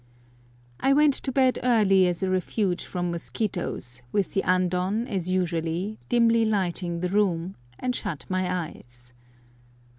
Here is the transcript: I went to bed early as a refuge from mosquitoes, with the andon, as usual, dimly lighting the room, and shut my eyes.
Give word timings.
I 0.79 0.93
went 0.93 1.13
to 1.13 1.31
bed 1.31 1.59
early 1.61 2.07
as 2.07 2.23
a 2.23 2.29
refuge 2.31 2.85
from 2.85 3.11
mosquitoes, 3.11 4.01
with 4.11 4.31
the 4.33 4.41
andon, 4.41 5.07
as 5.07 5.29
usual, 5.29 5.95
dimly 6.09 6.43
lighting 6.43 7.01
the 7.01 7.09
room, 7.09 7.55
and 7.77 7.95
shut 7.95 8.25
my 8.27 8.51
eyes. 8.51 9.13